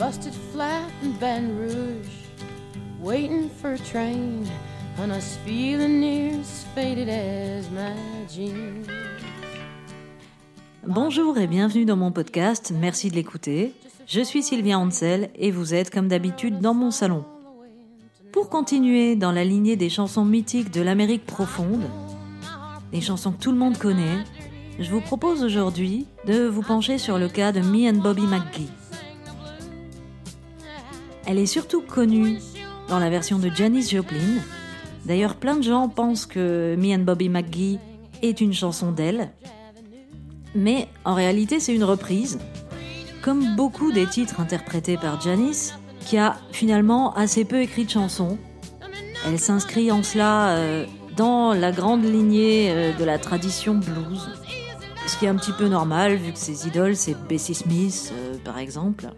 [0.00, 0.88] busted flat
[1.20, 2.08] Rouge,
[3.02, 4.48] waiting for a train,
[4.96, 5.20] and I
[5.86, 7.92] near as faded as my
[8.26, 8.86] jeans.
[10.86, 13.74] Bonjour et bienvenue dans mon podcast, merci de l'écouter.
[14.06, 17.26] Je suis Sylvia Hansel et vous êtes comme d'habitude dans mon salon.
[18.32, 21.84] Pour continuer dans la lignée des chansons mythiques de l'Amérique profonde,
[22.90, 24.24] des chansons que tout le monde connaît,
[24.78, 28.79] je vous propose aujourd'hui de vous pencher sur le cas de Me and Bobby McGee.
[31.30, 32.40] Elle est surtout connue
[32.88, 34.42] dans la version de Janis Joplin.
[35.04, 37.78] D'ailleurs, plein de gens pensent que Me and Bobby McGee
[38.20, 39.30] est une chanson d'elle.
[40.56, 42.40] Mais en réalité, c'est une reprise,
[43.22, 45.70] comme beaucoup des titres interprétés par Janis,
[46.00, 48.36] qui a finalement assez peu écrit de chansons.
[49.24, 50.84] Elle s'inscrit en cela euh,
[51.16, 54.30] dans la grande lignée euh, de la tradition blues,
[55.06, 58.36] ce qui est un petit peu normal vu que ses idoles c'est Bessie Smith euh,
[58.44, 59.10] par exemple.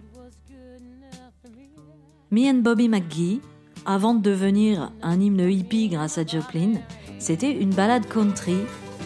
[2.32, 3.42] Me and Bobby McGee,
[3.84, 6.76] avant de devenir un hymne hippie grâce à Joplin,
[7.18, 8.56] c'était une balade country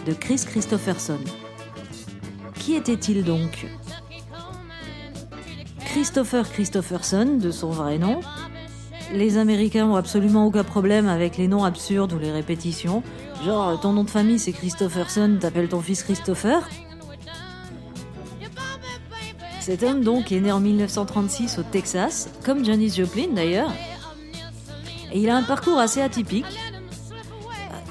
[0.06, 1.18] de Chris Christopherson.
[2.54, 3.66] Qui était-il donc?
[5.80, 8.20] Christopher Christopherson, de son vrai nom.
[9.12, 13.02] Les Américains ont absolument aucun problème avec les noms absurdes ou les répétitions.
[13.44, 16.68] Genre, ton nom de famille c'est Christopherson, t'appelles ton fils Christopher?
[19.66, 23.72] Cet homme donc est né en 1936 au Texas, comme Janis Joplin d'ailleurs.
[25.12, 26.46] Et il a un parcours assez atypique.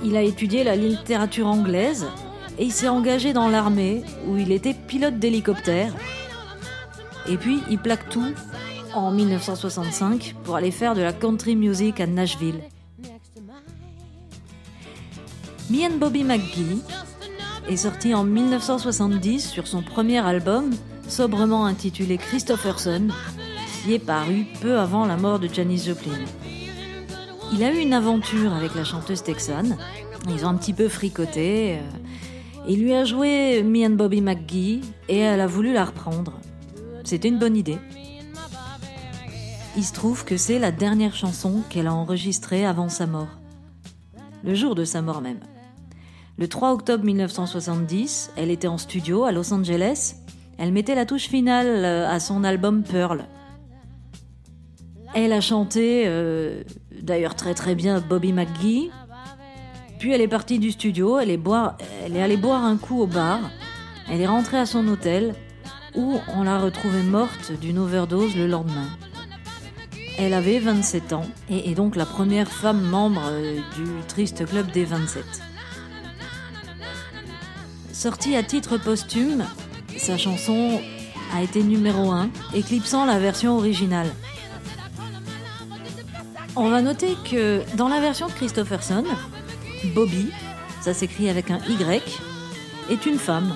[0.02, 2.08] Il a étudié la littérature anglaise
[2.58, 5.94] et il s'est engagé dans l'armée où il était pilote d'hélicoptère.
[7.28, 8.34] Et puis il plaque tout
[8.94, 12.62] en 1965 pour aller faire de la country music à Nashville.
[15.70, 16.82] Me Bobby McGee
[17.68, 20.72] est sorti en 1970 sur son premier album
[21.08, 23.08] sobrement intitulé Christopherson,
[23.84, 26.26] qui est paru peu avant la mort de Janis Joplin.
[27.54, 29.78] Il a eu une aventure avec la chanteuse texane.
[30.30, 31.78] Ils ont un petit peu fricoté.
[31.78, 31.82] Euh,
[32.68, 36.40] il lui a joué Me and Bobby McGee et elle a voulu la reprendre.
[37.04, 37.78] C'était une bonne idée.
[39.78, 43.40] Il se trouve que c'est la dernière chanson qu'elle a enregistrée avant sa mort.
[44.44, 45.40] Le jour de sa mort même.
[46.38, 50.16] Le 3 octobre 1970, elle était en studio à Los Angeles
[50.58, 53.26] elle mettait la touche finale euh, à son album Pearl.
[55.14, 56.64] Elle a chanté, euh,
[57.02, 58.92] d'ailleurs très très bien, Bobby McGee.
[60.00, 63.40] Puis elle est partie du studio, elle est, allée boire un coup au bar.
[64.12, 65.34] Elle est rentrée à son hôtel
[65.96, 68.90] où on l'a retrouvée morte d'une overdose le lendemain.
[70.18, 74.70] Elle avait 27 ans et est donc la première femme membre euh, du triste club
[74.72, 75.24] des 27.
[78.06, 79.46] Sortie à titre posthume,
[79.98, 80.80] sa chanson
[81.34, 84.06] a été numéro 1, éclipsant la version originale.
[86.56, 89.06] On va noter que dans la version de Christopherson,
[89.96, 90.30] Bobby,
[90.82, 92.22] ça s'écrit avec un Y,
[92.92, 93.56] est une femme.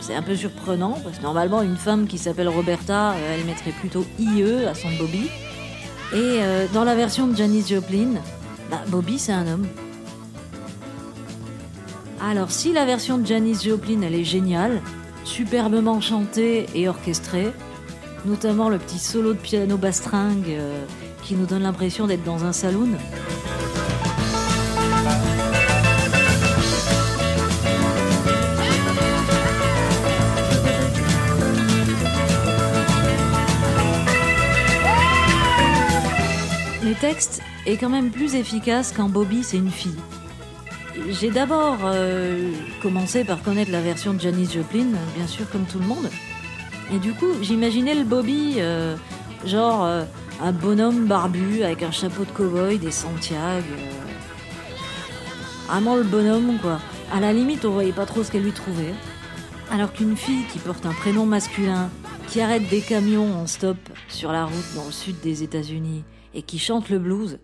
[0.00, 3.70] C'est un peu surprenant parce que normalement une femme qui s'appelle Roberta, euh, elle mettrait
[3.70, 5.30] plutôt IE à son Bobby.
[6.12, 8.14] Et euh, dans la version de Janis Joplin,
[8.68, 9.68] bah, Bobby c'est un homme.
[12.20, 14.82] Alors si la version de Janis Joplin elle est géniale,
[15.24, 17.52] superbement chanté et orchestré,
[18.24, 20.84] notamment le petit solo de piano bastringue euh,
[21.22, 22.90] qui nous donne l'impression d'être dans un saloon.
[36.82, 39.94] Le texte est quand même plus efficace quand Bobby c'est une fille
[41.10, 42.52] j'ai d'abord euh,
[42.82, 44.86] commencé par connaître la version de Janis Joplin,
[45.16, 46.08] bien sûr comme tout le monde.
[46.92, 48.96] Et du coup, j'imaginais le Bobby, euh,
[49.44, 50.04] genre euh,
[50.42, 53.66] un bonhomme barbu avec un chapeau de cow-boy, des Santiago.
[55.66, 56.80] Vraiment le bonhomme, quoi.
[57.12, 58.94] À la limite, on voyait pas trop ce qu'elle lui trouvait.
[59.70, 61.90] Alors qu'une fille qui porte un prénom masculin,
[62.26, 63.78] qui arrête des camions en stop
[64.08, 66.04] sur la route dans le sud des États-Unis
[66.34, 67.38] et qui chante le blues,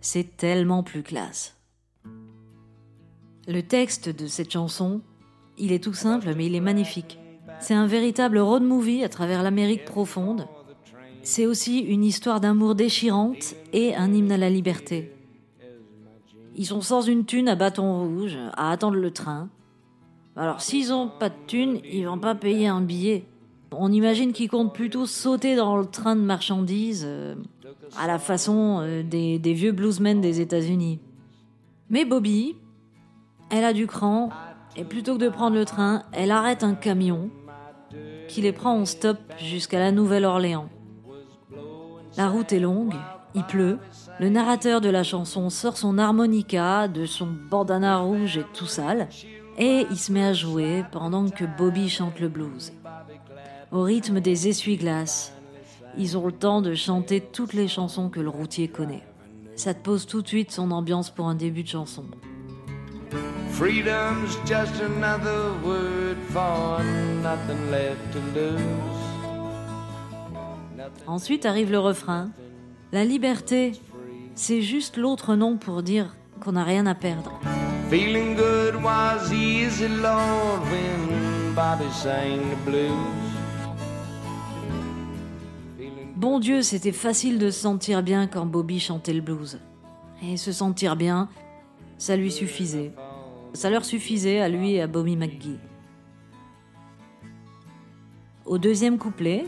[0.00, 1.57] c'est tellement plus classe.
[3.48, 5.00] Le texte de cette chanson,
[5.56, 7.18] il est tout simple, mais il est magnifique.
[7.60, 10.46] C'est un véritable road movie à travers l'Amérique profonde.
[11.22, 15.14] C'est aussi une histoire d'amour déchirante et un hymne à la liberté.
[16.56, 19.48] Ils sont sans une thune à bâton rouge, à attendre le train.
[20.36, 23.24] Alors s'ils ont pas de thune, ils vont pas payer un billet.
[23.72, 27.34] On imagine qu'ils comptent plutôt sauter dans le train de marchandises, euh,
[27.96, 30.98] à la façon euh, des vieux bluesmen des États-Unis.
[31.88, 32.54] Mais Bobby,
[33.50, 34.30] elle a du cran,
[34.76, 37.30] et plutôt que de prendre le train, elle arrête un camion
[38.28, 40.68] qui les prend en stop jusqu'à la Nouvelle-Orléans.
[42.16, 42.94] La route est longue,
[43.34, 43.78] il pleut.
[44.20, 49.08] Le narrateur de la chanson sort son harmonica de son bandana rouge et tout sale,
[49.56, 52.72] et il se met à jouer pendant que Bobby chante le blues.
[53.72, 55.32] Au rythme des essuie-glaces,
[55.96, 59.04] ils ont le temps de chanter toutes les chansons que le routier connaît.
[59.56, 62.04] Ça te pose tout de suite son ambiance pour un début de chanson.
[63.50, 66.82] Freedom's just another word for
[67.22, 68.98] nothing left to lose.
[71.06, 72.30] Ensuite arrive le refrain.
[72.92, 73.72] La liberté,
[74.34, 77.32] c'est juste l'autre nom pour dire qu'on n'a rien à perdre.
[77.90, 83.28] Feeling good was easy, Lord, when Bobby sang the blues.
[86.16, 89.58] Bon Dieu, c'était facile de se sentir bien quand Bobby chantait le blues.
[90.22, 91.28] Et se sentir bien,
[91.98, 92.92] ça lui suffisait.
[93.52, 95.58] Ça leur suffisait à lui et à Bobby McGee.
[98.46, 99.44] Au deuxième couplet,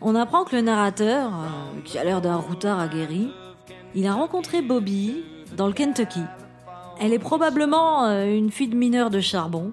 [0.00, 3.30] on apprend que le narrateur, euh, qui a l'air d'un routard aguerri,
[3.94, 5.24] il a rencontré Bobby
[5.56, 6.22] dans le Kentucky.
[7.00, 9.72] Elle est probablement euh, une fille de mineur de charbon.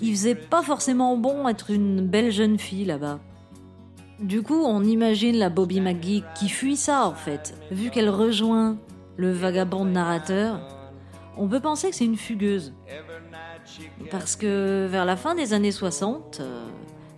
[0.00, 3.20] Il faisait pas forcément bon être une belle jeune fille là-bas.
[4.20, 7.54] Du coup, on imagine la Bobby McGee qui fuit ça en fait.
[7.70, 8.76] Vu qu'elle rejoint
[9.20, 10.60] le vagabond narrateur,
[11.36, 12.72] on peut penser que c'est une fugueuse.
[14.10, 16.66] Parce que vers la fin des années 60, euh,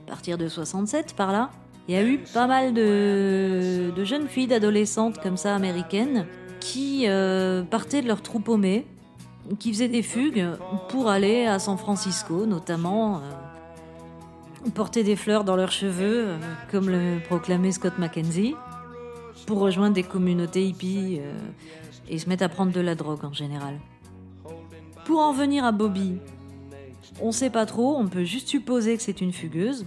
[0.06, 1.50] à partir de 67 par là,
[1.88, 6.26] il y a eu pas mal de, jeunes filles, d'adolescentes comme ça américaines,
[6.60, 8.86] qui euh, partaient de leur troupe paumée,
[9.58, 10.46] qui faisaient des fugues
[10.88, 13.18] pour aller à San Francisco notamment.
[13.18, 13.20] euh,
[14.74, 16.36] porter des fleurs dans leurs cheveux,
[16.70, 18.54] comme le proclamait Scott McKenzie,
[19.46, 21.20] pour rejoindre des communautés hippies
[22.08, 23.78] et se mettre à prendre de la drogue en général.
[25.04, 26.18] Pour en venir à Bobby,
[27.20, 29.86] on sait pas trop, on peut juste supposer que c'est une fugueuse.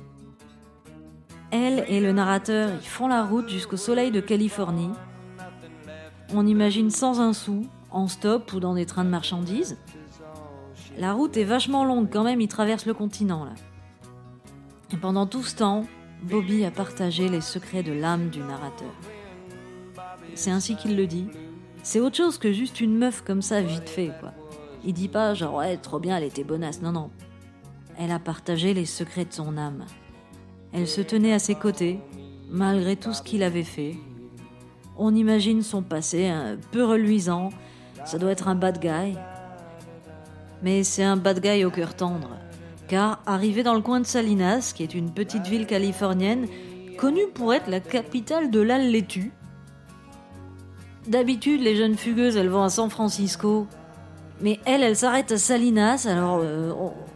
[1.51, 4.91] Elle et le narrateur, ils font la route jusqu'au soleil de Californie.
[6.33, 9.77] On imagine sans un sou, en stop ou dans des trains de marchandises.
[10.97, 13.53] La route est vachement longue quand même, ils traversent le continent là.
[14.93, 15.85] Et pendant tout ce temps,
[16.23, 18.93] Bobby a partagé les secrets de l'âme du narrateur.
[20.35, 21.27] C'est ainsi qu'il le dit.
[21.85, 24.33] C'est autre chose que juste une meuf comme ça, vite fait, quoi.
[24.83, 26.81] Il dit pas genre, ouais, trop bien, elle était bonasse.
[26.81, 27.11] Non, non.
[27.99, 29.85] Elle a partagé les secrets de son âme.
[30.73, 31.99] Elle se tenait à ses côtés,
[32.49, 33.97] malgré tout ce qu'il avait fait.
[34.97, 37.51] On imagine son passé un peu reluisant.
[38.03, 39.15] Ça doit être un bad guy.
[40.63, 42.31] Mais c'est un bad guy au cœur tendre.
[42.87, 46.47] Car arrivé dans le coin de Salinas, qui est une petite ville californienne,
[46.97, 49.31] connue pour être la capitale de la laitue,
[51.07, 53.67] D'habitude, les jeunes fugueuses, elles vont à San Francisco.
[54.41, 56.73] Mais elle, elle s'arrête à Salinas, alors euh,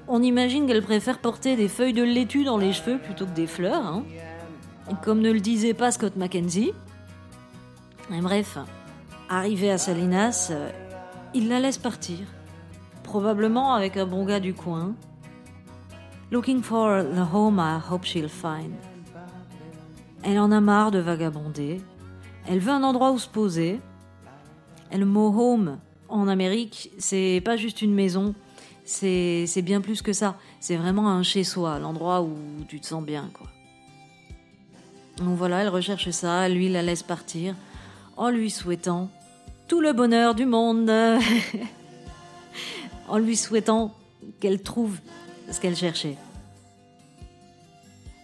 [0.08, 3.48] on, imagine qu'elle préfère porter des feuilles de laitue dans les cheveux plutôt que des
[3.48, 3.86] fleurs.
[3.86, 4.04] hein.
[5.04, 6.72] Comme ne le disait pas Scott McKenzie.
[8.10, 8.58] Bref,
[9.28, 10.70] arrivée à Salinas, euh,
[11.34, 12.20] il la laisse partir.
[13.04, 14.94] Probablement avec un bon gars du coin.
[16.32, 18.74] Looking for the home I hope she'll find.
[20.24, 21.82] Elle en a marre de vagabonder.
[22.50, 23.80] Elle veut un endroit où se poser.
[24.92, 28.34] Le mot home en Amérique, c'est pas juste une maison,
[28.86, 30.36] c'est c'est bien plus que ça.
[30.60, 32.34] C'est vraiment un chez-soi, l'endroit où
[32.68, 33.46] tu te sens bien, quoi.
[35.18, 37.54] Donc voilà, elle recherche ça, lui la laisse partir,
[38.18, 39.12] en lui souhaitant
[39.68, 40.90] tout le bonheur du monde,
[43.08, 43.94] en lui souhaitant
[44.40, 44.98] qu'elle trouve
[45.52, 46.18] ce qu'elle cherchait.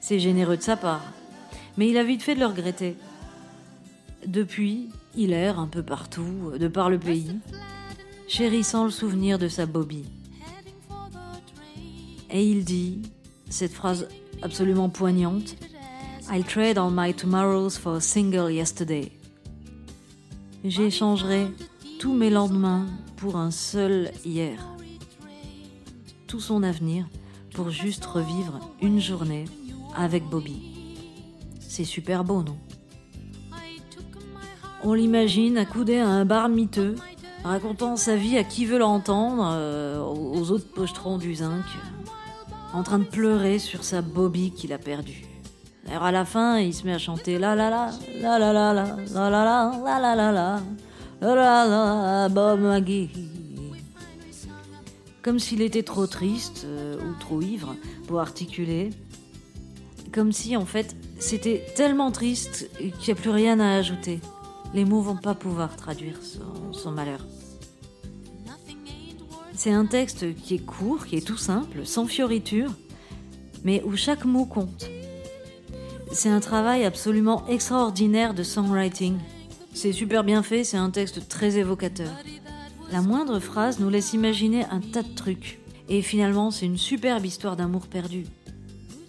[0.01, 1.03] C'est généreux de sa part,
[1.77, 2.95] mais il a vite fait de le regretter.
[4.27, 7.39] Depuis, il erre un peu partout, de par le pays,
[8.27, 10.05] chérissant le souvenir de sa Bobby.
[12.31, 13.01] Et il dit,
[13.49, 14.07] cette phrase
[14.41, 15.55] absolument poignante,
[16.31, 19.11] I'll trade all my tomorrows for a single yesterday.
[20.63, 21.47] J'échangerai
[21.99, 24.57] tous mes lendemains pour un seul hier.
[26.25, 27.07] Tout son avenir
[27.53, 29.45] pour juste revivre une journée
[29.95, 30.73] avec Bobby.
[31.59, 32.57] C'est super beau, non?
[34.87, 36.93] On l'imagine accoudé à un bar miteux,
[37.43, 41.65] racontant sa vie à qui veut l'entendre, euh, aux autres pochetrons du zinc,
[42.71, 45.25] en train de pleurer sur sa Bobby qu'il a perdue.
[45.87, 47.89] D'ailleurs, à la fin, il se met à chanter la la la,
[48.21, 50.61] la la la la, la la la, la la la la,
[51.19, 53.09] la la la, Bob McGee.
[55.23, 57.75] Comme s'il était trop triste euh, ou trop ivre
[58.05, 58.91] pour articuler.
[60.13, 64.19] Comme si, en fait, c'était tellement triste qu'il n'y a plus rien à ajouter.
[64.75, 67.25] Les mots vont pas pouvoir traduire son, son malheur.
[69.53, 72.69] C'est un texte qui est court, qui est tout simple, sans fioriture,
[73.63, 74.89] mais où chaque mot compte.
[76.11, 79.17] C'est un travail absolument extraordinaire de songwriting.
[79.73, 82.11] C'est super bien fait, c'est un texte très évocateur.
[82.91, 85.59] La moindre phrase nous laisse imaginer un tas de trucs.
[85.87, 88.25] Et finalement, c'est une superbe histoire d'amour perdu.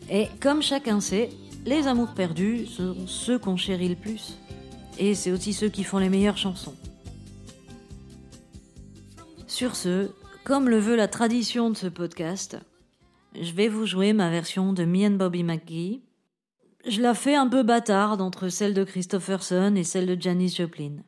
[0.08, 1.30] Et comme chacun sait,
[1.64, 4.36] les amours perdus sont ceux qu'on chérit le plus.
[4.98, 6.74] Et c'est aussi ceux qui font les meilleures chansons.
[9.46, 10.10] Sur ce,
[10.44, 12.58] comme le veut la tradition de ce podcast,
[13.40, 16.02] je vais vous jouer ma version de Me and Bobby McGee,
[16.86, 20.98] je la fais un peu bâtarde entre celle de Christopherson et celle de Janis Joplin.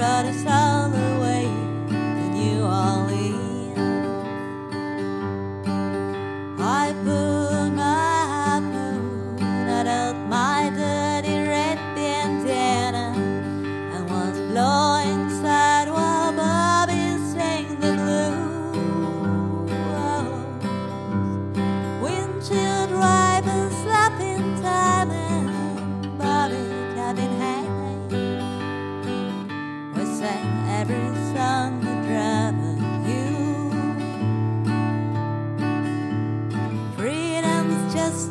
[0.00, 0.50] Bobby Maggie.
[0.50, 1.09] La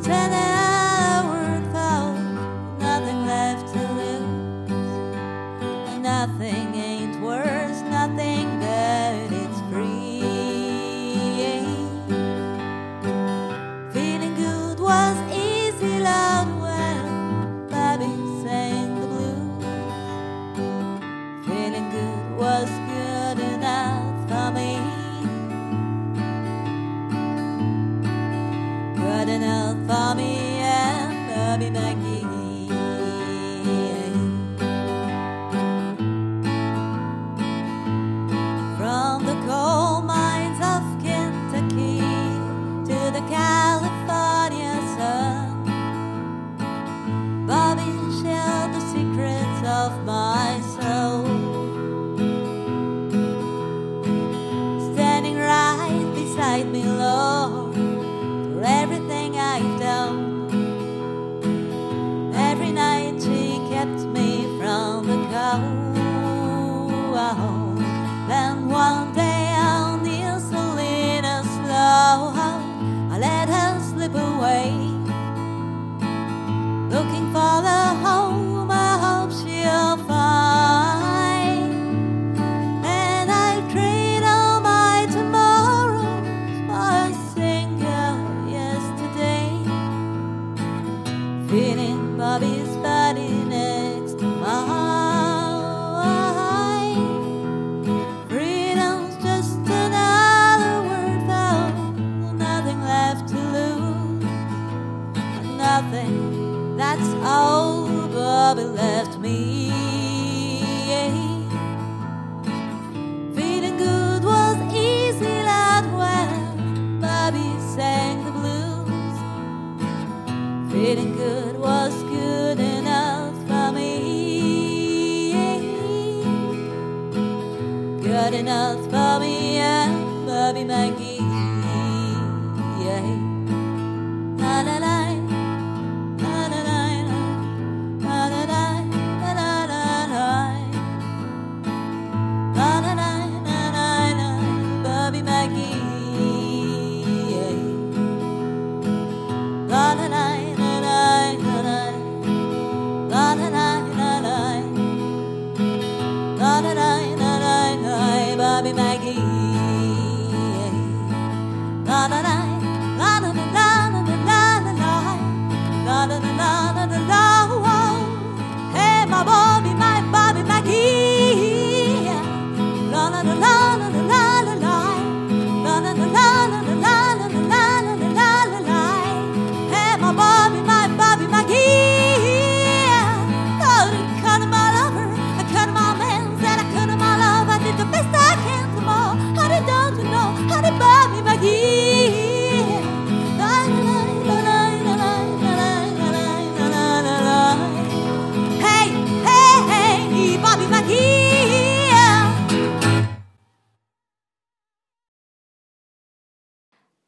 [0.10, 0.29] la la,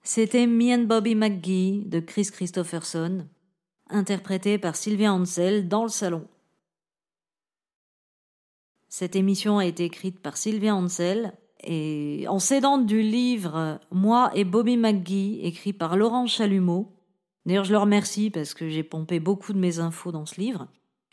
[0.04, 3.28] C'était Me and Bobby McGee de Chris Christopherson,
[3.88, 6.28] interprété par Sylvia Ansel dans le salon.
[8.90, 14.44] Cette émission a été écrite par Sylvia Ansel et en s'aidant du livre Moi et
[14.44, 16.92] Bobby McGee, écrit par Laurent Chalumeau.
[17.46, 20.68] D'ailleurs, je le remercie parce que j'ai pompé beaucoup de mes infos dans ce livre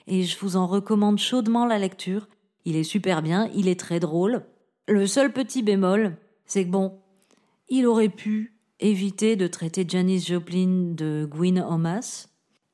[0.06, 2.26] et je vous en recommande chaudement la lecture.
[2.64, 4.46] Il est super bien, il est très drôle.
[4.86, 6.16] Le seul petit bémol,
[6.46, 6.98] c'est que bon,
[7.68, 12.28] il aurait pu éviter de traiter Janis Joplin de Gwyn Omas,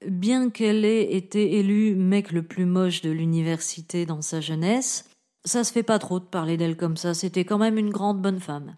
[0.07, 5.11] bien qu'elle ait été élue mec le plus moche de l'université dans sa jeunesse,
[5.45, 8.21] ça se fait pas trop de parler d'elle comme ça, c'était quand même une grande
[8.21, 8.77] bonne femme.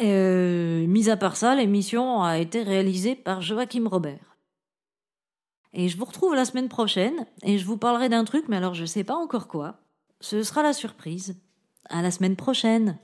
[0.00, 4.36] Euh, mis à part ça, l'émission a été réalisée par Joachim Robert.
[5.72, 8.74] Et je vous retrouve la semaine prochaine, et je vous parlerai d'un truc, mais alors
[8.74, 9.80] je sais pas encore quoi.
[10.20, 11.40] Ce sera la surprise.
[11.90, 12.98] À la semaine prochaine!